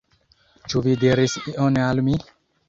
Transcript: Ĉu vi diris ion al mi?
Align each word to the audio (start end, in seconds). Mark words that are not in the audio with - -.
Ĉu 0.73 0.81
vi 0.87 0.95
diris 1.03 1.37
ion 1.53 1.79
al 1.85 2.03
mi? 2.09 2.19